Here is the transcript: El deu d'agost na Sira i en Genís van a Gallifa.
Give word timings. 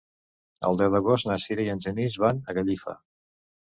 El 0.69 0.79
deu 0.79 0.95
d'agost 0.95 1.29
na 1.33 1.39
Sira 1.45 1.69
i 1.69 1.71
en 1.77 1.87
Genís 1.89 2.21
van 2.27 2.43
a 2.51 2.61
Gallifa. 2.61 3.01